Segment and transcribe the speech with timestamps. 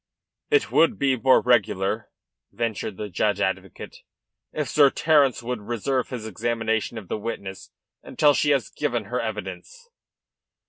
[0.49, 2.09] "It would be more regular,"
[2.51, 3.97] ventured the judge advocate,
[4.51, 7.69] "if Sir Terence would reserve his examination of the witness
[8.01, 9.89] until she has given her evidence."